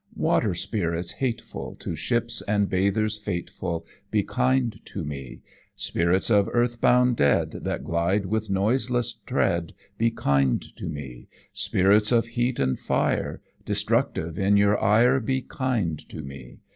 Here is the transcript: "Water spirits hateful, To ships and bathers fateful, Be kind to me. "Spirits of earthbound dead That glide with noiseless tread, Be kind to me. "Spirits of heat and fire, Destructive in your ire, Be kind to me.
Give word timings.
"Water 0.17 0.55
spirits 0.55 1.11
hateful, 1.11 1.75
To 1.75 1.95
ships 1.95 2.41
and 2.47 2.67
bathers 2.67 3.19
fateful, 3.19 3.85
Be 4.09 4.23
kind 4.23 4.83
to 4.85 5.03
me. 5.05 5.41
"Spirits 5.75 6.31
of 6.31 6.49
earthbound 6.53 7.17
dead 7.17 7.59
That 7.61 7.83
glide 7.83 8.25
with 8.25 8.49
noiseless 8.49 9.13
tread, 9.27 9.73
Be 9.99 10.09
kind 10.09 10.59
to 10.75 10.85
me. 10.89 11.27
"Spirits 11.53 12.11
of 12.11 12.25
heat 12.33 12.57
and 12.59 12.79
fire, 12.79 13.43
Destructive 13.63 14.39
in 14.39 14.57
your 14.57 14.83
ire, 14.83 15.19
Be 15.19 15.43
kind 15.43 15.99
to 16.09 16.23
me. 16.23 16.57